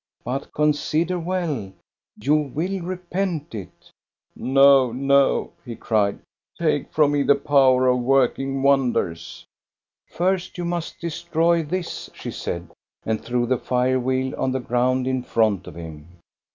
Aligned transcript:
But 0.23 0.51
consider 0.51 1.19
well. 1.19 1.71
You 2.19 2.33
will 2.33 2.79
repent 2.81 3.53
it."" 3.53 3.91
No, 4.35 4.91
no!" 4.91 5.51
he 5.63 5.75
cried;" 5.75 6.17
take 6.59 6.91
from 6.91 7.11
me 7.11 7.21
the 7.21 7.35
power 7.35 7.87
of 7.87 7.99
working 7.99 8.63
wonders!" 8.63 9.45
"First, 10.17 10.57
you 10.57 10.65
must 10.65 10.99
destroy 10.99 11.61
this," 11.61 12.09
she 12.15 12.31
said, 12.31 12.71
and 13.05 13.21
threw 13.23 13.45
the 13.45 13.59
fire 13.59 13.99
wheel 13.99 14.33
on 14.39 14.51
the 14.51 14.59
ground 14.59 15.05
in 15.05 15.21
front 15.21 15.67
of 15.67 15.75
him. 15.75 16.07